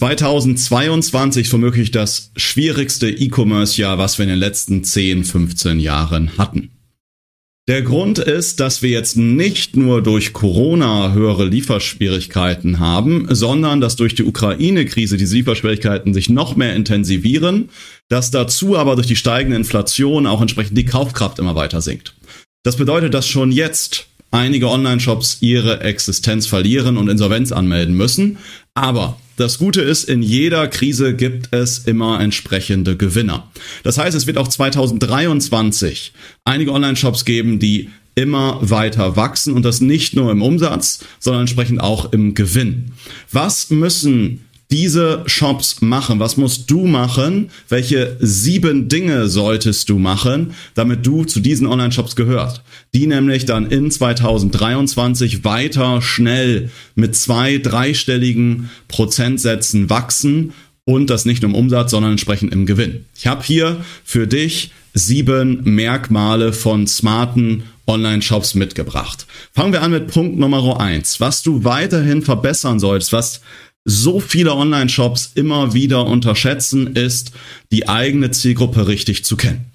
2022 0.00 1.52
womöglich 1.52 1.90
das 1.90 2.32
schwierigste 2.34 3.10
E-Commerce-Jahr, 3.10 3.98
was 3.98 4.16
wir 4.16 4.22
in 4.22 4.30
den 4.30 4.38
letzten 4.38 4.82
10, 4.82 5.24
15 5.24 5.78
Jahren 5.78 6.38
hatten. 6.38 6.70
Der 7.68 7.82
Grund 7.82 8.18
ist, 8.18 8.60
dass 8.60 8.80
wir 8.80 8.88
jetzt 8.88 9.18
nicht 9.18 9.76
nur 9.76 10.02
durch 10.02 10.32
Corona 10.32 11.12
höhere 11.12 11.44
Lieferschwierigkeiten 11.44 12.78
haben, 12.78 13.26
sondern 13.28 13.82
dass 13.82 13.96
durch 13.96 14.14
die 14.14 14.24
Ukraine-Krise 14.24 15.18
diese 15.18 15.36
Lieferschwierigkeiten 15.36 16.14
sich 16.14 16.30
noch 16.30 16.56
mehr 16.56 16.74
intensivieren, 16.74 17.68
dass 18.08 18.30
dazu 18.30 18.78
aber 18.78 18.94
durch 18.94 19.06
die 19.06 19.16
steigende 19.16 19.58
Inflation 19.58 20.26
auch 20.26 20.40
entsprechend 20.40 20.78
die 20.78 20.86
Kaufkraft 20.86 21.38
immer 21.38 21.56
weiter 21.56 21.82
sinkt. 21.82 22.14
Das 22.62 22.76
bedeutet, 22.76 23.12
dass 23.12 23.28
schon 23.28 23.52
jetzt 23.52 24.09
einige 24.30 24.68
Online-Shops 24.68 25.38
ihre 25.40 25.80
Existenz 25.80 26.46
verlieren 26.46 26.96
und 26.96 27.08
Insolvenz 27.08 27.52
anmelden 27.52 27.96
müssen. 27.96 28.38
Aber 28.74 29.18
das 29.36 29.58
Gute 29.58 29.80
ist, 29.80 30.04
in 30.04 30.22
jeder 30.22 30.68
Krise 30.68 31.14
gibt 31.14 31.52
es 31.52 31.78
immer 31.78 32.20
entsprechende 32.20 32.96
Gewinner. 32.96 33.50
Das 33.82 33.98
heißt, 33.98 34.16
es 34.16 34.26
wird 34.26 34.38
auch 34.38 34.48
2023 34.48 36.12
einige 36.44 36.72
Online-Shops 36.72 37.24
geben, 37.24 37.58
die 37.58 37.88
immer 38.14 38.58
weiter 38.60 39.16
wachsen 39.16 39.54
und 39.54 39.64
das 39.64 39.80
nicht 39.80 40.14
nur 40.14 40.30
im 40.30 40.42
Umsatz, 40.42 41.04
sondern 41.18 41.42
entsprechend 41.42 41.80
auch 41.80 42.12
im 42.12 42.34
Gewinn. 42.34 42.92
Was 43.30 43.70
müssen 43.70 44.44
diese 44.70 45.22
Shops 45.26 45.80
machen? 45.80 46.20
Was 46.20 46.36
musst 46.36 46.70
du 46.70 46.86
machen? 46.86 47.50
Welche 47.68 48.16
sieben 48.20 48.88
Dinge 48.88 49.28
solltest 49.28 49.88
du 49.88 49.98
machen, 49.98 50.54
damit 50.74 51.06
du 51.06 51.24
zu 51.24 51.40
diesen 51.40 51.66
Online-Shops 51.66 52.16
gehörst? 52.16 52.62
Die 52.94 53.06
nämlich 53.06 53.46
dann 53.46 53.70
in 53.70 53.90
2023 53.90 55.44
weiter 55.44 56.00
schnell 56.02 56.70
mit 56.94 57.16
zwei, 57.16 57.58
dreistelligen 57.58 58.70
Prozentsätzen 58.88 59.90
wachsen 59.90 60.52
und 60.84 61.10
das 61.10 61.24
nicht 61.24 61.42
nur 61.42 61.50
im 61.50 61.56
Umsatz, 61.56 61.90
sondern 61.90 62.12
entsprechend 62.12 62.52
im 62.52 62.66
Gewinn. 62.66 63.04
Ich 63.16 63.26
habe 63.26 63.42
hier 63.42 63.84
für 64.04 64.26
dich 64.26 64.72
sieben 64.94 65.62
Merkmale 65.64 66.52
von 66.52 66.86
smarten 66.86 67.64
Online-Shops 67.86 68.54
mitgebracht. 68.54 69.26
Fangen 69.52 69.72
wir 69.72 69.82
an 69.82 69.90
mit 69.90 70.08
Punkt 70.08 70.38
Nummer 70.38 70.80
eins. 70.80 71.20
Was 71.20 71.42
du 71.42 71.64
weiterhin 71.64 72.22
verbessern 72.22 72.78
solltest, 72.78 73.12
was 73.12 73.40
so 73.84 74.20
viele 74.20 74.54
Online-Shops 74.54 75.32
immer 75.34 75.74
wieder 75.74 76.06
unterschätzen, 76.06 76.94
ist, 76.94 77.32
die 77.72 77.88
eigene 77.88 78.30
Zielgruppe 78.30 78.88
richtig 78.88 79.24
zu 79.24 79.36
kennen. 79.36 79.66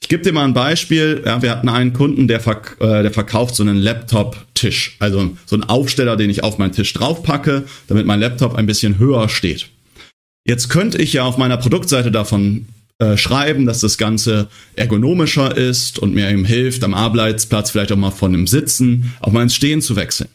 Ich 0.00 0.08
gebe 0.08 0.22
dir 0.22 0.32
mal 0.32 0.44
ein 0.44 0.54
Beispiel. 0.54 1.22
Ja, 1.24 1.40
wir 1.40 1.50
hatten 1.50 1.68
einen 1.68 1.92
Kunden, 1.92 2.28
der, 2.28 2.40
verk 2.40 2.76
äh, 2.80 3.02
der 3.02 3.10
verkauft 3.10 3.54
so 3.54 3.62
einen 3.62 3.78
Laptop-Tisch. 3.78 4.96
Also 4.98 5.34
so 5.46 5.56
einen 5.56 5.64
Aufsteller, 5.64 6.16
den 6.16 6.30
ich 6.30 6.42
auf 6.42 6.58
meinen 6.58 6.72
Tisch 6.72 6.92
draufpacke, 6.92 7.64
damit 7.86 8.06
mein 8.06 8.20
Laptop 8.20 8.54
ein 8.54 8.66
bisschen 8.66 8.98
höher 8.98 9.28
steht. 9.28 9.68
Jetzt 10.46 10.68
könnte 10.68 11.00
ich 11.00 11.14
ja 11.14 11.24
auf 11.24 11.38
meiner 11.38 11.56
Produktseite 11.56 12.10
davon 12.12 12.66
äh, 12.98 13.16
schreiben, 13.16 13.66
dass 13.66 13.80
das 13.80 13.96
Ganze 13.98 14.48
ergonomischer 14.76 15.56
ist 15.56 15.98
und 15.98 16.14
mir 16.14 16.30
eben 16.30 16.44
hilft, 16.44 16.84
am 16.84 16.94
Arbeitsplatz 16.94 17.70
vielleicht 17.70 17.90
auch 17.90 17.96
mal 17.96 18.10
von 18.10 18.32
dem 18.32 18.46
Sitzen 18.46 19.14
auf 19.20 19.32
mein 19.32 19.48
Stehen 19.50 19.80
zu 19.80 19.96
wechseln. 19.96 20.28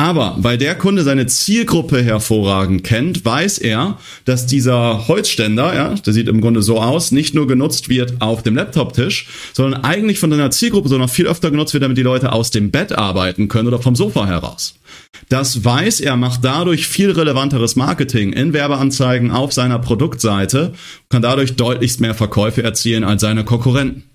Aber 0.00 0.34
weil 0.38 0.56
der 0.56 0.76
Kunde 0.76 1.02
seine 1.02 1.26
Zielgruppe 1.26 2.02
hervorragend 2.02 2.84
kennt, 2.84 3.22
weiß 3.22 3.58
er, 3.58 3.98
dass 4.24 4.46
dieser 4.46 5.08
Holzständer, 5.08 5.74
ja, 5.74 5.94
der 5.94 6.14
sieht 6.14 6.26
im 6.26 6.40
Grunde 6.40 6.62
so 6.62 6.80
aus, 6.80 7.12
nicht 7.12 7.34
nur 7.34 7.46
genutzt 7.46 7.90
wird 7.90 8.14
auf 8.20 8.42
dem 8.42 8.56
Laptoptisch, 8.56 9.28
sondern 9.52 9.84
eigentlich 9.84 10.18
von 10.18 10.30
seiner 10.30 10.50
Zielgruppe 10.50 10.88
so 10.88 10.96
noch 10.96 11.10
viel 11.10 11.26
öfter 11.26 11.50
genutzt 11.50 11.74
wird, 11.74 11.82
damit 11.82 11.98
die 11.98 12.02
Leute 12.02 12.32
aus 12.32 12.50
dem 12.50 12.70
Bett 12.70 12.92
arbeiten 12.92 13.48
können 13.48 13.68
oder 13.68 13.78
vom 13.78 13.94
Sofa 13.94 14.26
heraus. 14.26 14.76
Das 15.28 15.66
weiß 15.66 16.00
er, 16.00 16.16
macht 16.16 16.42
dadurch 16.46 16.86
viel 16.86 17.10
relevanteres 17.10 17.76
Marketing 17.76 18.32
in 18.32 18.54
Werbeanzeigen 18.54 19.30
auf 19.30 19.52
seiner 19.52 19.80
Produktseite, 19.80 20.72
kann 21.10 21.20
dadurch 21.20 21.56
deutlichst 21.56 22.00
mehr 22.00 22.14
Verkäufe 22.14 22.62
erzielen 22.62 23.04
als 23.04 23.20
seine 23.20 23.44
Konkurrenten. 23.44 24.09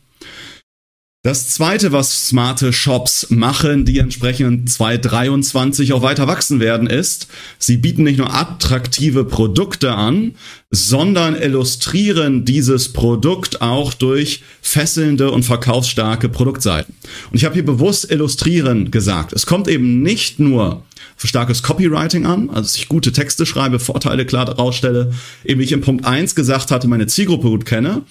Das 1.25 1.49
zweite, 1.49 1.91
was 1.91 2.27
smarte 2.27 2.71
Shops 2.71 3.31
machen, 3.31 3.83
die 3.83 3.97
entsprechend 3.97 4.69
2023 4.69 5.91
auch 5.93 6.03
weiter 6.03 6.27
wachsen 6.27 6.59
werden, 6.59 6.85
ist, 6.85 7.29
sie 7.57 7.77
bieten 7.77 8.03
nicht 8.03 8.19
nur 8.19 8.31
attraktive 8.31 9.25
Produkte 9.25 9.95
an, 9.95 10.35
sondern 10.69 11.35
illustrieren 11.35 12.45
dieses 12.45 12.93
Produkt 12.93 13.63
auch 13.63 13.95
durch 13.95 14.43
fesselnde 14.61 15.31
und 15.31 15.41
verkaufsstarke 15.41 16.29
Produktseiten. 16.29 16.93
Und 17.31 17.37
ich 17.37 17.45
habe 17.45 17.55
hier 17.55 17.65
bewusst 17.65 18.11
illustrieren 18.11 18.91
gesagt. 18.91 19.33
Es 19.33 19.47
kommt 19.47 19.67
eben 19.67 20.03
nicht 20.03 20.39
nur 20.39 20.83
für 21.15 21.27
starkes 21.27 21.63
Copywriting 21.63 22.25
an, 22.25 22.49
also 22.49 22.61
dass 22.61 22.75
ich 22.75 22.87
gute 22.87 23.11
Texte 23.11 23.45
schreibe, 23.45 23.79
Vorteile 23.79 24.25
klar 24.25 24.47
herausstelle, 24.47 25.13
eben 25.43 25.59
wie 25.59 25.63
ich 25.63 25.71
im 25.71 25.81
Punkt 25.81 26.05
eins 26.05 26.35
gesagt 26.35 26.71
hatte, 26.71 26.87
meine 26.87 27.07
Zielgruppe 27.07 27.49
gut 27.49 27.65
kenne, 27.65 28.01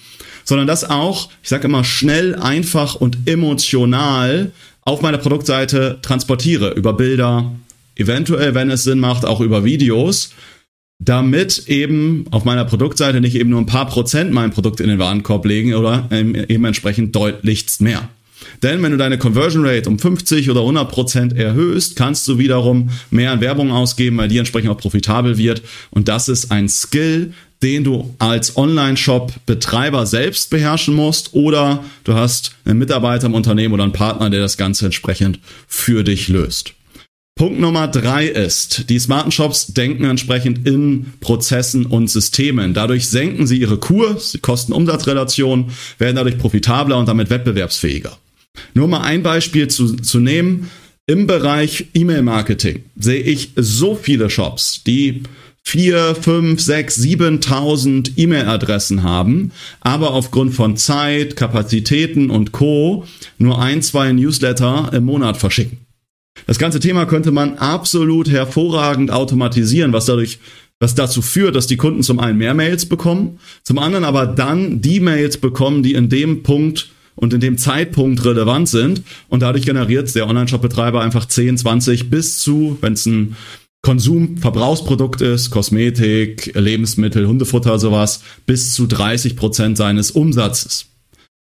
sondern 0.43 0.67
das 0.67 0.89
auch, 0.89 1.29
ich 1.43 1.49
sage 1.49 1.65
immer, 1.65 1.83
schnell, 1.83 2.35
einfach 2.35 2.95
und 2.95 3.17
emotional 3.27 4.51
auf 4.81 5.01
meiner 5.01 5.17
Produktseite 5.17 5.99
transportiere 6.01 6.71
über 6.73 6.93
Bilder, 6.93 7.51
eventuell, 7.95 8.53
wenn 8.55 8.69
es 8.69 8.83
Sinn 8.83 8.99
macht, 8.99 9.25
auch 9.25 9.41
über 9.41 9.63
Videos, 9.63 10.31
damit 10.99 11.67
eben 11.67 12.25
auf 12.31 12.45
meiner 12.45 12.65
Produktseite 12.65 13.19
nicht 13.19 13.35
eben 13.35 13.49
nur 13.49 13.59
ein 13.59 13.65
paar 13.65 13.87
Prozent 13.87 14.31
mein 14.31 14.51
Produkt 14.51 14.79
in 14.79 14.87
den 14.87 14.99
Warenkorb 14.99 15.45
legen 15.45 15.73
oder 15.73 16.07
eben 16.11 16.65
entsprechend 16.65 17.15
deutlichst 17.15 17.81
mehr. 17.81 18.09
Denn 18.63 18.81
wenn 18.83 18.91
du 18.91 18.97
deine 18.97 19.17
Conversion 19.17 19.65
Rate 19.65 19.89
um 19.89 19.99
50 19.99 20.49
oder 20.49 20.61
100 20.61 20.89
Prozent 20.91 21.33
erhöhst, 21.33 21.95
kannst 21.95 22.27
du 22.27 22.37
wiederum 22.37 22.89
mehr 23.09 23.31
an 23.31 23.41
Werbung 23.41 23.71
ausgeben, 23.71 24.17
weil 24.17 24.27
die 24.27 24.37
entsprechend 24.37 24.71
auch 24.71 24.77
profitabel 24.77 25.37
wird. 25.37 25.61
Und 25.91 26.07
das 26.07 26.29
ist 26.29 26.51
ein 26.51 26.69
Skill, 26.69 27.33
den 27.63 27.83
du 27.83 28.13
als 28.19 28.57
Online-Shop-Betreiber 28.57 30.05
selbst 30.05 30.49
beherrschen 30.49 30.93
musst 30.93 31.33
oder 31.33 31.83
du 32.03 32.13
hast 32.13 32.55
einen 32.65 32.79
Mitarbeiter 32.79 33.27
im 33.27 33.33
Unternehmen 33.33 33.73
oder 33.73 33.83
einen 33.83 33.93
Partner, 33.93 34.29
der 34.29 34.41
das 34.41 34.57
Ganze 34.57 34.85
entsprechend 34.85 35.39
für 35.67 36.03
dich 36.03 36.27
löst. 36.27 36.73
Punkt 37.37 37.59
Nummer 37.59 37.89
drei 37.89 38.27
ist, 38.27 38.89
die 38.89 38.97
smarten 38.97 39.29
Shops 39.29 39.67
denken 39.67 40.05
entsprechend 40.05 40.65
in 40.65 41.13
Prozessen 41.19 41.85
und 41.85 42.07
Systemen. 42.07 42.73
Dadurch 42.73 43.09
senken 43.09 43.45
sie 43.45 43.59
ihre 43.59 43.77
Kur, 43.77 44.17
die 44.33 44.39
Kosten-Umsatz-Relation, 44.39 45.71
werden 45.97 46.15
dadurch 46.15 46.37
profitabler 46.37 46.97
und 46.97 47.09
damit 47.09 47.29
wettbewerbsfähiger. 47.29 48.17
Nur 48.73 48.87
mal 48.87 49.01
ein 49.01 49.23
Beispiel 49.23 49.67
zu, 49.67 49.95
zu 49.95 50.19
nehmen. 50.19 50.69
Im 51.07 51.27
Bereich 51.27 51.87
E-Mail-Marketing 51.93 52.83
sehe 52.95 53.21
ich 53.21 53.51
so 53.55 53.95
viele 53.95 54.29
Shops, 54.29 54.83
die 54.83 55.21
vier, 55.61 56.15
fünf, 56.15 56.61
sechs, 56.61 56.99
7.000 56.99 58.13
E-Mail-Adressen 58.17 59.03
haben, 59.03 59.51
aber 59.81 60.11
aufgrund 60.11 60.53
von 60.53 60.77
Zeit, 60.77 61.35
Kapazitäten 61.35 62.29
und 62.29 62.51
Co. 62.51 63.05
nur 63.37 63.61
ein, 63.61 63.81
zwei 63.81 64.11
Newsletter 64.13 64.91
im 64.93 65.05
Monat 65.05 65.37
verschicken. 65.37 65.79
Das 66.47 66.59
ganze 66.59 66.79
Thema 66.79 67.05
könnte 67.05 67.31
man 67.31 67.57
absolut 67.57 68.29
hervorragend 68.29 69.11
automatisieren, 69.11 69.93
was 69.93 70.05
dadurch 70.05 70.39
was 70.79 70.93
dazu 70.93 71.21
führt, 71.21 71.55
dass 71.55 71.67
die 71.67 71.77
Kunden 71.77 72.03
zum 72.03 72.19
einen 72.19 72.37
mehr 72.37 72.53
Mails 72.53 72.85
bekommen, 72.85 73.39
zum 73.63 73.79
anderen 73.79 74.03
aber 74.03 74.27
dann 74.27 74.81
die 74.81 74.99
Mails 74.99 75.37
bekommen, 75.37 75.83
die 75.83 75.93
in 75.93 76.09
dem 76.09 76.43
Punkt 76.43 76.89
und 77.15 77.33
in 77.33 77.39
dem 77.39 77.57
Zeitpunkt 77.57 78.23
relevant 78.25 78.69
sind 78.69 79.03
und 79.29 79.41
dadurch 79.41 79.65
generiert 79.65 80.13
der 80.15 80.27
Online-Shop-Betreiber 80.27 81.01
einfach 81.01 81.25
10, 81.25 81.57
20 81.57 82.09
bis 82.09 82.39
zu, 82.39 82.77
wenn 82.81 82.93
es 82.93 83.05
ein 83.05 83.35
Konsum, 83.81 84.37
Verbrauchsprodukt 84.37 85.21
ist, 85.21 85.51
Kosmetik, 85.51 86.51
Lebensmittel, 86.55 87.27
Hundefutter, 87.27 87.77
sowas, 87.77 88.21
bis 88.47 88.73
zu 88.73 88.87
30 88.87 89.35
Prozent 89.35 89.77
seines 89.77 90.09
Umsatzes. 90.09 90.87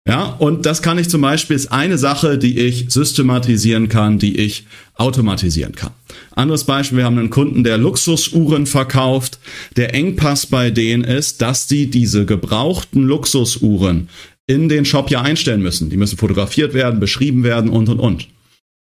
Ja, 0.09 0.25
und 0.25 0.67
das 0.67 0.83
kann 0.83 0.99
ich 0.99 1.09
zum 1.09 1.21
Beispiel, 1.21 1.55
ist 1.55 1.71
eine 1.71 1.97
Sache, 1.97 2.37
die 2.37 2.59
ich 2.59 2.87
systematisieren 2.89 3.89
kann, 3.89 4.19
die 4.19 4.37
ich 4.37 4.67
automatisieren 4.97 5.77
kann. 5.77 5.93
Anderes 6.33 6.65
Beispiel, 6.65 6.99
wir 6.99 7.05
haben 7.05 7.19
einen 7.19 7.31
Kunden, 7.31 7.63
der 7.63 7.79
Luxusuhren 7.79 8.67
verkauft. 8.67 9.39
Der 9.77 9.95
Engpass 9.95 10.47
bei 10.47 10.71
denen 10.71 11.05
ist, 11.05 11.41
dass 11.41 11.69
die 11.69 11.89
diese 11.89 12.27
gebrauchten 12.27 13.05
Luxusuhren 13.05 14.09
in 14.47 14.69
den 14.69 14.85
Shop 14.85 15.11
ja 15.11 15.23
einstellen 15.23 15.63
müssen. 15.63 15.91
Die 15.91 15.97
müssen 15.97 16.19
fotografiert 16.19 16.75
werden, 16.75 17.01
beschrieben 17.01 17.45
werden 17.45 17.71
und, 17.71 17.89
und, 17.89 18.01
und. 18.01 18.29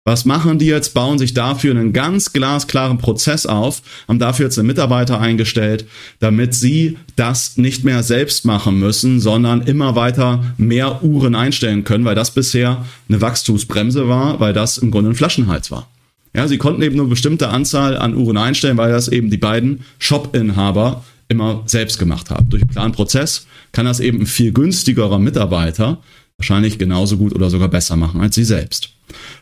Was 0.04 0.26
machen 0.26 0.58
die 0.58 0.66
jetzt? 0.66 0.96
Bauen 0.96 1.20
sich 1.20 1.36
dafür 1.36 1.76
einen 1.76 1.94
ganz 1.94 2.34
glasklaren 2.34 2.98
Prozess 2.98 3.46
auf, 3.46 3.84
haben 4.08 4.18
dafür 4.18 4.46
jetzt 4.46 4.58
einen 4.58 4.68
Mitarbeiter 4.68 5.20
eingestellt, 5.22 5.86
damit 6.20 6.56
sie 6.56 6.98
das 7.16 7.58
nicht 7.58 7.84
mehr 7.84 8.02
selbst 8.02 8.44
machen 8.44 8.80
müssen, 8.80 9.20
sondern 9.20 9.62
immer 9.62 9.96
weiter 9.96 10.44
mehr 10.58 11.04
Uhren 11.04 11.36
einstellen 11.36 11.84
können, 11.84 12.04
weil 12.04 12.16
das 12.16 12.32
bisher 12.32 12.84
eine 13.10 13.22
Wachstumsbremse 13.22 14.08
war, 14.08 14.40
weil 14.40 14.54
das 14.54 14.80
im 14.80 14.90
Grunde 14.90 15.12
ein 15.12 15.16
Flaschenhals 15.16 15.70
war. 15.70 15.88
Ja, 16.36 16.48
sie 16.48 16.58
konnten 16.58 16.82
eben 16.82 16.96
nur 16.96 17.06
eine 17.06 17.12
bestimmte 17.12 17.50
Anzahl 17.50 17.96
an 17.96 18.16
Uhren 18.16 18.38
einstellen, 18.38 18.78
weil 18.78 18.92
das 18.92 19.08
eben 19.08 19.30
die 19.30 19.38
beiden 19.38 19.82
Shop-Inhaber 20.00 21.04
immer 21.32 21.64
selbst 21.66 21.98
gemacht 21.98 22.30
haben. 22.30 22.50
Durch 22.50 22.62
einen 22.62 22.72
klaren 22.72 22.92
Prozess 22.92 23.48
kann 23.72 23.86
das 23.86 24.00
eben 24.00 24.22
ein 24.22 24.26
viel 24.28 24.52
günstigerer 24.52 25.18
Mitarbeiter 25.18 26.02
wahrscheinlich 26.38 26.80
genauso 26.80 27.18
gut 27.18 27.34
oder 27.34 27.50
sogar 27.50 27.68
besser 27.68 27.96
machen 27.96 28.22
als 28.22 28.36
sie 28.36 28.44
selbst. 28.44 28.90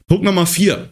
Punkt 0.07 0.23
Nummer 0.23 0.45
vier. 0.45 0.89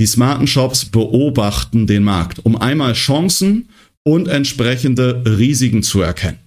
Die 0.00 0.06
smarten 0.06 0.48
Shops 0.48 0.86
beobachten 0.86 1.86
den 1.86 2.02
Markt, 2.02 2.44
um 2.44 2.60
einmal 2.60 2.94
Chancen 2.94 3.68
und 4.02 4.26
entsprechende 4.26 5.22
Risiken 5.24 5.84
zu 5.84 6.00
erkennen. 6.00 6.38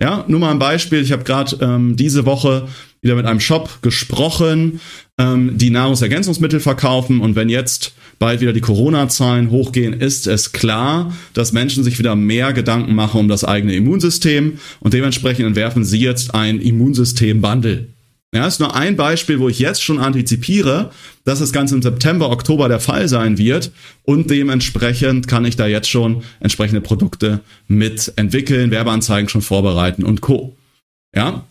Ja, 0.00 0.24
nur 0.28 0.40
mal 0.40 0.52
ein 0.52 0.58
Beispiel. 0.58 1.02
Ich 1.02 1.12
habe 1.12 1.24
gerade 1.24 1.56
ähm, 1.60 1.96
diese 1.96 2.26
Woche 2.26 2.68
wieder 3.00 3.16
mit 3.16 3.26
einem 3.26 3.40
Shop 3.40 3.82
gesprochen, 3.82 4.80
ähm, 5.18 5.58
die 5.58 5.70
Nahrungsergänzungsmittel 5.70 6.60
verkaufen. 6.60 7.20
Und 7.20 7.34
wenn 7.34 7.48
jetzt 7.48 7.92
bald 8.18 8.40
wieder 8.40 8.52
die 8.52 8.60
Corona-Zahlen 8.60 9.50
hochgehen, 9.50 9.92
ist 9.92 10.26
es 10.26 10.52
klar, 10.52 11.12
dass 11.34 11.52
Menschen 11.52 11.84
sich 11.84 11.98
wieder 11.98 12.16
mehr 12.16 12.52
Gedanken 12.52 12.94
machen 12.94 13.20
um 13.20 13.28
das 13.28 13.44
eigene 13.44 13.74
Immunsystem. 13.74 14.58
Und 14.80 14.94
dementsprechend 14.94 15.46
entwerfen 15.46 15.84
sie 15.84 16.00
jetzt 16.00 16.34
ein 16.34 16.60
Immunsystem-Bundle. 16.60 17.88
Ja, 18.34 18.46
ist 18.46 18.60
nur 18.60 18.74
ein 18.74 18.96
Beispiel, 18.96 19.40
wo 19.40 19.50
ich 19.50 19.58
jetzt 19.58 19.82
schon 19.82 19.98
antizipiere, 19.98 20.90
dass 21.24 21.40
das 21.40 21.52
Ganze 21.52 21.74
im 21.74 21.82
September, 21.82 22.30
Oktober 22.30 22.68
der 22.68 22.80
Fall 22.80 23.06
sein 23.06 23.36
wird 23.36 23.72
und 24.04 24.30
dementsprechend 24.30 25.28
kann 25.28 25.44
ich 25.44 25.56
da 25.56 25.66
jetzt 25.66 25.90
schon 25.90 26.22
entsprechende 26.40 26.80
Produkte 26.80 27.40
mit 27.68 28.10
entwickeln, 28.16 28.70
Werbeanzeigen 28.70 29.28
schon 29.28 29.42
vorbereiten 29.42 30.02
und 30.02 30.22
Co. 30.22 30.56
Ja, 31.14 31.44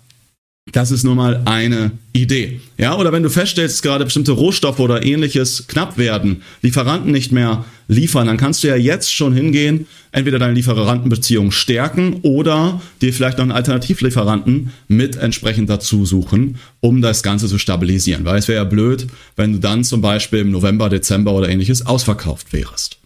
das 0.72 0.92
ist 0.92 1.04
nur 1.04 1.16
mal 1.16 1.42
eine 1.46 1.92
Idee. 2.14 2.62
Ja, 2.78 2.96
oder 2.96 3.12
wenn 3.12 3.24
du 3.24 3.30
feststellst, 3.30 3.78
dass 3.78 3.82
gerade 3.82 4.06
bestimmte 4.06 4.34
Rohstoffe 4.34 4.80
oder 4.80 5.04
ähnliches 5.04 5.66
knapp 5.68 5.98
werden, 5.98 6.44
Lieferanten 6.62 7.12
nicht 7.12 7.32
mehr 7.32 7.66
liefern, 7.88 8.28
dann 8.28 8.38
kannst 8.38 8.64
du 8.64 8.68
ja 8.68 8.76
jetzt 8.76 9.12
schon 9.12 9.34
hingehen, 9.34 9.88
entweder 10.12 10.38
deine 10.38 10.54
Lieferantenbeziehung 10.54 11.52
stärken 11.52 12.20
oder 12.22 12.80
dir 13.02 13.12
vielleicht 13.12 13.40
noch 13.40 13.44
einen 13.44 13.52
Alternativlieferanten 13.52 14.72
mit 14.88 15.18
entsprechend 15.18 15.70
dazu 15.70 16.06
suchen, 16.06 16.60
um 16.80 17.02
das 17.02 17.24
Ganze 17.24 17.48
zu 17.48 17.58
stabilisieren. 17.58 18.24
Weil 18.24 18.38
es 18.38 18.48
wäre 18.48 18.60
ja 18.60 18.64
blöd, 18.64 19.08
wenn 19.36 19.54
du 19.54 19.60
dann 19.60 19.84
zum 19.84 20.02
Beispiel 20.02 20.40
im 20.40 20.52
November, 20.52 20.90
Dezember 20.90 21.34
oder 21.34 21.50
ähnliches 21.50 21.86
ausverkauft 21.86 22.54
wärst. 22.54 23.00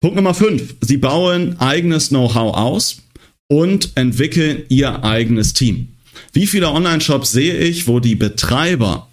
Punkt 0.00 0.16
Nummer 0.16 0.34
5. 0.34 0.76
Sie 0.82 0.96
bauen 0.96 1.56
eigenes 1.58 2.08
Know-how 2.08 2.56
aus 2.56 3.02
und 3.48 3.90
entwickeln 3.96 4.62
ihr 4.68 5.04
eigenes 5.04 5.52
Team. 5.52 5.88
Wie 6.32 6.46
viele 6.46 6.70
Online-Shops 6.70 7.32
sehe 7.32 7.58
ich, 7.58 7.86
wo 7.86 8.00
die 8.00 8.14
Betreiber 8.14 9.08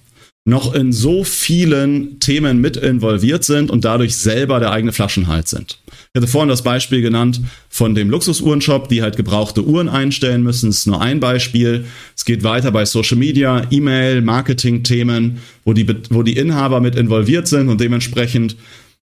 noch 0.48 0.74
in 0.74 0.94
so 0.94 1.26
vielen 1.26 2.22
Themen 2.22 2.62
mit 2.62 2.78
involviert 2.78 3.44
sind 3.44 3.70
und 3.70 3.84
dadurch 3.84 4.16
selber 4.16 4.62
der 4.62 4.72
eigene 4.72 4.94
Flaschenhals 4.94 5.50
sind. 5.50 5.78
Ich 5.88 6.22
hatte 6.22 6.28
vorhin 6.28 6.48
das 6.48 6.62
Beispiel 6.62 7.02
genannt 7.02 7.42
von 7.68 7.96
dem 7.96 8.10
Luxusuhrenshop, 8.10 8.88
die 8.88 9.02
halt 9.02 9.18
gebrauchte 9.18 9.66
Uhren 9.66 9.90
einstellen 9.90 10.44
müssen. 10.44 10.68
Das 10.70 10.78
ist 10.78 10.88
nur 10.88 11.02
ein 11.02 11.20
Beispiel. 11.20 11.84
Es 12.16 12.24
geht 12.24 12.44
weiter 12.44 12.72
bei 12.72 12.86
Social 12.86 13.18
Media, 13.18 13.68
E-Mail, 13.70 14.22
Marketing-Themen, 14.22 15.40
wo 15.66 15.74
die, 15.74 15.86
wo 16.12 16.24
die 16.24 16.38
Inhaber 16.38 16.80
mit 16.80 16.96
involviert 16.96 17.50
sind 17.50 17.68
und 17.68 17.82
dementsprechend 17.82 18.56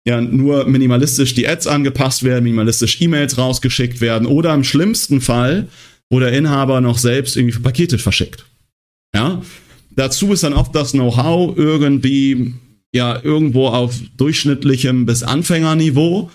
ja 0.06 0.20
nur 0.20 0.66
minimalistisch 0.66 1.34
die 1.34 1.48
Ads 1.48 1.66
angepasst 1.66 2.24
werden, 2.24 2.44
minimalistisch 2.44 3.00
E-Mails 3.00 3.38
rausgeschickt 3.38 4.02
werden 4.02 4.28
oder 4.28 4.54
im 4.54 4.66
schlimmsten 4.66 5.22
Fall 5.22 5.70
wo 6.12 6.20
der 6.20 6.34
Inhaber 6.34 6.82
noch 6.82 7.00
selbst 7.00 7.36
irgendwie 7.36 7.58
Pakete 7.58 7.98
verschickt. 7.98 8.46
Ja, 9.16 9.42
dazu 9.96 10.32
ist 10.34 10.44
dann 10.44 10.54
oft 10.54 10.76
das 10.76 10.92
Know-how 10.92 11.58
irgendwie 11.58 12.54
ja 12.94 13.20
irgendwo 13.24 13.68
auf 13.68 13.96
durchschnittlichem 14.18 15.06
bis 15.06 15.24
Anfängerniveau, 15.24 16.30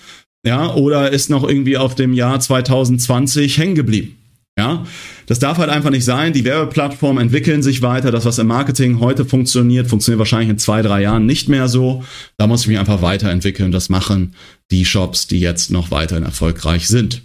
ja, 0.45 0.75
oder 0.75 1.13
ist 1.13 1.29
noch 1.29 1.47
irgendwie 1.47 1.77
auf 1.77 1.95
dem 1.95 2.15
Jahr 2.15 2.41
2020 2.41 3.59
hängen 3.59 3.75
geblieben. 3.75 4.17
Ja, 4.59 4.87
das 5.27 5.39
darf 5.39 5.59
halt 5.59 5.69
einfach 5.69 5.91
nicht 5.91 6.07
sein. 6.07 6.33
Die 6.33 6.45
Werbeplattformen 6.45 7.21
entwickeln 7.21 7.63
sich 7.63 7.83
weiter. 7.83 8.11
Das, 8.11 8.25
was 8.25 8.39
im 8.39 8.47
Marketing 8.47 9.01
heute 9.01 9.27
funktioniert, 9.27 9.87
funktioniert 9.87 10.19
wahrscheinlich 10.19 10.49
in 10.49 10.59
zwei, 10.59 10.81
drei 10.81 11.03
Jahren 11.03 11.27
nicht 11.27 11.51
mehr 11.51 11.69
so. 11.69 12.05
Da 12.39 12.47
muss 12.47 12.63
ich 12.63 12.69
mich 12.69 12.79
einfach 12.79 13.03
weiterentwickeln. 13.03 13.71
Das 13.71 13.91
machen 13.91 14.35
die 14.71 14.87
Shops, 14.87 15.27
die 15.27 15.41
jetzt 15.41 15.71
noch 15.71 15.91
weiterhin 15.91 16.25
erfolgreich 16.25 16.89
sind. 16.89 17.21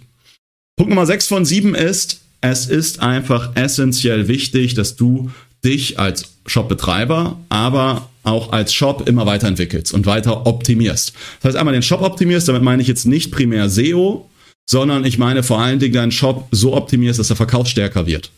Punkt 0.76 0.90
Nummer 0.90 1.06
6 1.06 1.26
von 1.26 1.46
7 1.46 1.74
ist, 1.74 2.21
es 2.42 2.66
ist 2.66 3.00
einfach 3.00 3.54
essentiell 3.54 4.28
wichtig, 4.28 4.74
dass 4.74 4.96
du 4.96 5.30
dich 5.64 5.98
als 5.98 6.34
Shopbetreiber, 6.46 7.38
aber 7.48 8.10
auch 8.24 8.52
als 8.52 8.74
Shop 8.74 9.08
immer 9.08 9.26
weiterentwickelst 9.26 9.94
und 9.94 10.06
weiter 10.06 10.46
optimierst. 10.46 11.12
Das 11.40 11.50
heißt, 11.50 11.56
einmal 11.56 11.72
den 11.72 11.82
Shop 11.82 12.02
optimierst, 12.02 12.48
damit 12.48 12.62
meine 12.62 12.82
ich 12.82 12.88
jetzt 12.88 13.06
nicht 13.06 13.30
primär 13.30 13.68
SEO, 13.68 14.28
sondern 14.68 15.04
ich 15.04 15.18
meine 15.18 15.44
vor 15.44 15.60
allen 15.60 15.78
Dingen 15.78 15.94
deinen 15.94 16.12
Shop 16.12 16.48
so 16.50 16.74
optimierst, 16.74 17.20
dass 17.20 17.28
der 17.28 17.36
Verkauf 17.36 17.68
stärker 17.68 18.06
wird. 18.06 18.32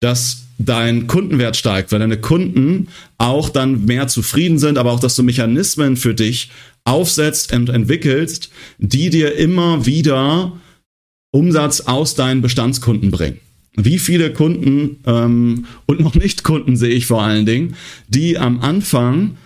Dass 0.00 0.44
dein 0.58 1.06
Kundenwert 1.06 1.56
steigt, 1.56 1.92
weil 1.92 2.00
deine 2.00 2.18
Kunden 2.18 2.88
auch 3.18 3.50
dann 3.50 3.84
mehr 3.84 4.08
zufrieden 4.08 4.58
sind, 4.58 4.78
aber 4.78 4.92
auch, 4.92 5.00
dass 5.00 5.16
du 5.16 5.22
Mechanismen 5.22 5.98
für 5.98 6.14
dich 6.14 6.50
aufsetzt 6.84 7.52
und 7.52 7.68
entwickelst, 7.68 8.50
die 8.78 9.10
dir 9.10 9.36
immer 9.36 9.84
wieder 9.84 10.52
Umsatz 11.30 11.82
aus 11.82 12.14
deinen 12.14 12.40
Bestandskunden 12.40 13.10
bringen 13.10 13.38
wie 13.76 13.98
viele 13.98 14.32
Kunden 14.32 14.98
ähm, 15.06 15.66
und 15.86 16.00
noch 16.00 16.14
nicht 16.14 16.42
Kunden 16.42 16.76
sehe 16.76 16.94
ich 16.94 17.06
vor 17.06 17.22
allen 17.22 17.46
Dingen, 17.46 17.76
die 18.08 18.38
am 18.38 18.60
Anfang, 18.60 19.36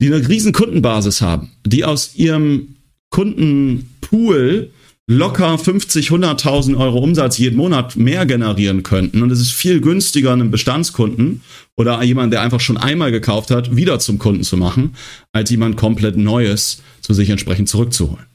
die 0.00 0.12
eine 0.12 0.28
riesen 0.28 0.52
Kundenbasis 0.52 1.20
haben, 1.20 1.50
die 1.64 1.84
aus 1.84 2.14
ihrem 2.16 2.76
Kundenpool 3.10 4.70
locker 5.10 5.58
50, 5.58 6.10
100.000 6.10 6.76
Euro 6.76 6.98
Umsatz 6.98 7.36
jeden 7.36 7.56
Monat 7.56 7.96
mehr 7.96 8.26
generieren 8.26 8.84
könnten. 8.84 9.22
Und 9.22 9.32
es 9.32 9.40
ist 9.40 9.50
viel 9.50 9.80
günstiger, 9.80 10.32
einen 10.32 10.52
Bestandskunden 10.52 11.42
oder 11.76 12.00
jemand, 12.04 12.32
der 12.32 12.42
einfach 12.42 12.60
schon 12.60 12.76
einmal 12.76 13.10
gekauft 13.10 13.50
hat, 13.50 13.74
wieder 13.74 13.98
zum 13.98 14.18
Kunden 14.18 14.44
zu 14.44 14.56
machen, 14.56 14.94
als 15.32 15.50
jemand 15.50 15.76
komplett 15.76 16.16
Neues 16.16 16.80
zu 17.00 17.12
sich 17.12 17.28
entsprechend 17.28 17.68
zurückzuholen. 17.68 18.29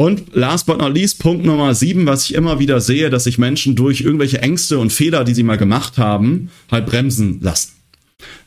Und 0.00 0.32
last 0.32 0.66
but 0.66 0.78
not 0.78 0.94
least, 0.94 1.18
Punkt 1.18 1.44
Nummer 1.44 1.74
sieben, 1.74 2.06
was 2.06 2.24
ich 2.24 2.34
immer 2.34 2.60
wieder 2.60 2.80
sehe, 2.80 3.10
dass 3.10 3.24
sich 3.24 3.36
Menschen 3.36 3.74
durch 3.74 4.02
irgendwelche 4.02 4.40
Ängste 4.40 4.78
und 4.78 4.92
Fehler, 4.92 5.24
die 5.24 5.34
sie 5.34 5.42
mal 5.42 5.58
gemacht 5.58 5.98
haben, 5.98 6.50
halt 6.70 6.86
bremsen 6.86 7.40
lassen. 7.40 7.72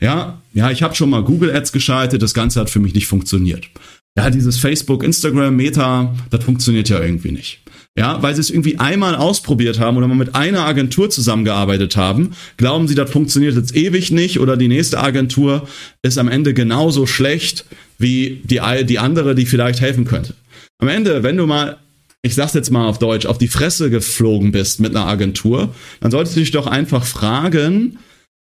Ja, 0.00 0.40
ja, 0.54 0.70
ich 0.70 0.82
habe 0.82 0.94
schon 0.94 1.10
mal 1.10 1.22
Google 1.22 1.54
Ads 1.54 1.72
geschaltet, 1.72 2.22
das 2.22 2.32
Ganze 2.32 2.58
hat 2.58 2.70
für 2.70 2.80
mich 2.80 2.94
nicht 2.94 3.06
funktioniert. 3.06 3.68
Ja, 4.16 4.30
dieses 4.30 4.58
Facebook, 4.58 5.02
Instagram, 5.02 5.54
Meta, 5.54 6.14
das 6.30 6.42
funktioniert 6.42 6.88
ja 6.88 7.00
irgendwie 7.00 7.32
nicht. 7.32 7.60
Ja, 7.98 8.22
weil 8.22 8.34
sie 8.34 8.40
es 8.40 8.48
irgendwie 8.48 8.78
einmal 8.78 9.14
ausprobiert 9.14 9.78
haben 9.78 9.98
oder 9.98 10.08
mal 10.08 10.14
mit 10.14 10.34
einer 10.34 10.64
Agentur 10.64 11.10
zusammengearbeitet 11.10 11.98
haben, 11.98 12.30
glauben 12.56 12.88
sie, 12.88 12.94
das 12.94 13.10
funktioniert 13.10 13.56
jetzt 13.56 13.76
ewig 13.76 14.10
nicht 14.10 14.40
oder 14.40 14.56
die 14.56 14.68
nächste 14.68 15.00
Agentur 15.00 15.68
ist 16.00 16.16
am 16.16 16.28
Ende 16.28 16.54
genauso 16.54 17.06
schlecht 17.06 17.66
wie 17.98 18.40
die, 18.44 18.60
die 18.86 18.98
andere, 18.98 19.34
die 19.34 19.44
vielleicht 19.44 19.82
helfen 19.82 20.06
könnte. 20.06 20.34
Am 20.82 20.88
Ende, 20.88 21.22
wenn 21.22 21.36
du 21.36 21.46
mal, 21.46 21.76
ich 22.22 22.34
sag's 22.34 22.54
jetzt 22.54 22.72
mal 22.72 22.88
auf 22.88 22.98
Deutsch, 22.98 23.26
auf 23.26 23.38
die 23.38 23.46
Fresse 23.46 23.88
geflogen 23.88 24.50
bist 24.50 24.80
mit 24.80 24.96
einer 24.96 25.06
Agentur, 25.06 25.72
dann 26.00 26.10
solltest 26.10 26.34
du 26.34 26.40
dich 26.40 26.50
doch 26.50 26.66
einfach 26.66 27.04
fragen, 27.04 27.98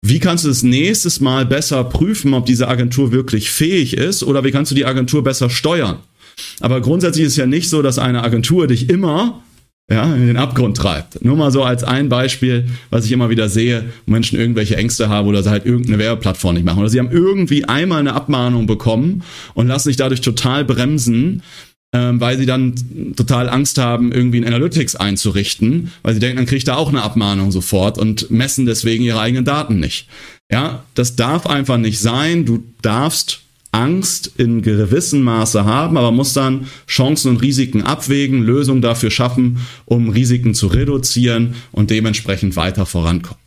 wie 0.05 0.19
kannst 0.19 0.43
du 0.43 0.49
das 0.49 0.61
nächstes 0.61 1.21
Mal 1.21 1.45
besser 1.45 1.85
prüfen, 1.85 2.33
ob 2.33 2.45
diese 2.45 2.67
Agentur 2.67 3.13
wirklich 3.13 3.49
fähig 3.49 3.95
ist 3.95 4.21
oder 4.21 4.43
wie 4.43 4.51
kannst 4.51 4.69
du 4.69 4.75
die 4.75 4.85
Agentur 4.85 5.23
besser 5.23 5.49
steuern? 5.49 5.99
Aber 6.59 6.81
grundsätzlich 6.81 7.25
ist 7.25 7.31
es 7.31 7.37
ja 7.37 7.45
nicht 7.45 7.69
so, 7.69 7.81
dass 7.81 7.99
eine 7.99 8.21
Agentur 8.21 8.67
dich 8.67 8.89
immer 8.89 9.41
ja, 9.89 10.13
in 10.13 10.27
den 10.27 10.35
Abgrund 10.35 10.75
treibt. 10.75 11.23
Nur 11.23 11.37
mal 11.37 11.51
so 11.51 11.63
als 11.63 11.85
ein 11.85 12.09
Beispiel, 12.09 12.65
was 12.89 13.05
ich 13.05 13.13
immer 13.13 13.29
wieder 13.29 13.47
sehe, 13.47 13.85
wo 14.05 14.11
Menschen 14.11 14.37
irgendwelche 14.37 14.75
Ängste 14.75 15.07
haben 15.07 15.29
oder 15.29 15.41
sie 15.41 15.51
halt 15.51 15.65
irgendeine 15.65 15.99
Werbeplattform 15.99 16.55
nicht 16.55 16.65
machen. 16.65 16.79
Oder 16.79 16.89
sie 16.89 16.99
haben 16.99 17.11
irgendwie 17.11 17.63
einmal 17.63 18.01
eine 18.01 18.13
Abmahnung 18.13 18.67
bekommen 18.67 19.23
und 19.53 19.67
lassen 19.67 19.87
sich 19.87 19.95
dadurch 19.95 20.19
total 20.19 20.65
bremsen, 20.65 21.41
ähm, 21.95 22.19
weil 22.19 22.37
sie 22.37 22.45
dann 22.45 22.75
total 23.15 23.47
Angst 23.47 23.77
haben, 23.77 24.11
irgendwie 24.11 24.39
ein 24.39 24.45
Analytics 24.45 24.97
einzurichten, 24.97 25.93
weil 26.01 26.13
sie 26.13 26.19
denken, 26.19 26.37
dann 26.37 26.45
kriegt 26.45 26.67
er 26.67 26.77
auch 26.77 26.89
eine 26.89 27.01
Abmahnung 27.01 27.53
sofort 27.53 27.97
und 27.97 28.29
messen 28.29 28.65
deswegen 28.65 29.05
ihre 29.05 29.21
eigenen 29.21 29.45
Daten 29.45 29.79
nicht. 29.79 30.09
Ja, 30.51 30.83
das 30.93 31.15
darf 31.15 31.47
einfach 31.47 31.77
nicht 31.77 31.99
sein. 31.99 32.43
Du 32.43 32.65
darfst 32.81 33.39
Angst 33.71 34.29
in 34.35 34.61
gewissem 34.61 35.21
Maße 35.21 35.63
haben, 35.63 35.97
aber 35.97 36.11
muss 36.11 36.33
dann 36.33 36.67
Chancen 36.85 37.31
und 37.31 37.41
Risiken 37.41 37.81
abwägen, 37.83 38.43
Lösungen 38.43 38.81
dafür 38.81 39.09
schaffen, 39.09 39.59
um 39.85 40.09
Risiken 40.09 40.53
zu 40.53 40.67
reduzieren 40.67 41.55
und 41.71 41.91
dementsprechend 41.91 42.57
weiter 42.57 42.85
vorankommen. 42.85 43.44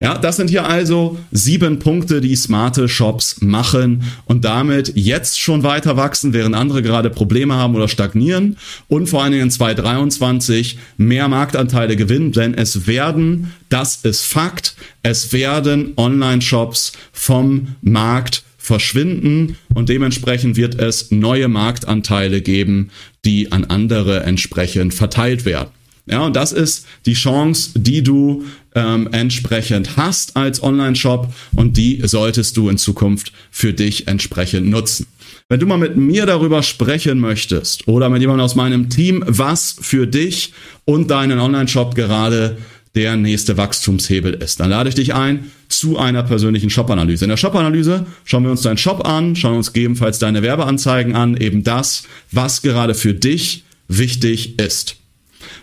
Ja, 0.00 0.16
das 0.16 0.36
sind 0.36 0.48
hier 0.48 0.64
also 0.64 1.18
sieben 1.32 1.80
Punkte, 1.80 2.20
die 2.20 2.36
smarte 2.36 2.88
Shops 2.88 3.40
machen 3.40 4.04
und 4.26 4.44
damit 4.44 4.92
jetzt 4.94 5.40
schon 5.40 5.64
weiter 5.64 5.96
wachsen, 5.96 6.32
während 6.32 6.54
andere 6.54 6.82
gerade 6.82 7.10
Probleme 7.10 7.54
haben 7.54 7.74
oder 7.74 7.88
stagnieren 7.88 8.58
und 8.86 9.08
vor 9.08 9.24
allen 9.24 9.32
Dingen 9.32 9.44
in 9.44 9.50
2023 9.50 10.78
mehr 10.98 11.26
Marktanteile 11.26 11.96
gewinnen, 11.96 12.30
denn 12.30 12.54
es 12.54 12.86
werden, 12.86 13.52
das 13.70 13.96
ist 14.04 14.24
Fakt, 14.24 14.76
es 15.02 15.32
werden 15.32 15.94
Online-Shops 15.96 16.92
vom 17.12 17.74
Markt 17.82 18.44
verschwinden 18.56 19.56
und 19.74 19.88
dementsprechend 19.88 20.56
wird 20.56 20.76
es 20.76 21.10
neue 21.10 21.48
Marktanteile 21.48 22.40
geben, 22.40 22.90
die 23.24 23.50
an 23.50 23.64
andere 23.64 24.22
entsprechend 24.22 24.94
verteilt 24.94 25.44
werden. 25.44 25.70
Ja, 26.06 26.24
und 26.24 26.36
das 26.36 26.52
ist 26.52 26.86
die 27.04 27.14
Chance, 27.14 27.72
die 27.74 28.02
du 28.02 28.44
ähm, 28.78 29.08
entsprechend 29.12 29.96
hast 29.96 30.36
als 30.36 30.62
Online-Shop 30.62 31.32
und 31.56 31.76
die 31.76 32.00
solltest 32.04 32.56
du 32.56 32.68
in 32.68 32.78
Zukunft 32.78 33.32
für 33.50 33.72
dich 33.72 34.06
entsprechend 34.06 34.68
nutzen. 34.68 35.06
Wenn 35.48 35.60
du 35.60 35.66
mal 35.66 35.78
mit 35.78 35.96
mir 35.96 36.26
darüber 36.26 36.62
sprechen 36.62 37.18
möchtest 37.18 37.88
oder 37.88 38.08
mit 38.08 38.20
jemandem 38.20 38.44
aus 38.44 38.54
meinem 38.54 38.88
Team, 38.88 39.24
was 39.26 39.76
für 39.80 40.06
dich 40.06 40.52
und 40.84 41.10
deinen 41.10 41.38
Online-Shop 41.38 41.94
gerade 41.94 42.58
der 42.94 43.16
nächste 43.16 43.56
Wachstumshebel 43.56 44.34
ist. 44.34 44.60
Dann 44.60 44.70
lade 44.70 44.88
ich 44.88 44.94
dich 44.94 45.14
ein 45.14 45.50
zu 45.68 45.98
einer 45.98 46.22
persönlichen 46.22 46.70
Shop-Analyse. 46.70 47.24
In 47.24 47.28
der 47.30 47.36
Shop-Analyse 47.36 48.06
schauen 48.24 48.44
wir 48.44 48.50
uns 48.50 48.62
deinen 48.62 48.78
Shop 48.78 49.06
an, 49.06 49.36
schauen 49.36 49.56
uns 49.56 49.72
gegebenenfalls 49.72 50.18
deine 50.18 50.42
Werbeanzeigen 50.42 51.14
an, 51.14 51.36
eben 51.36 51.62
das, 51.62 52.04
was 52.32 52.62
gerade 52.62 52.94
für 52.94 53.14
dich 53.14 53.64
wichtig 53.88 54.58
ist. 54.58 54.96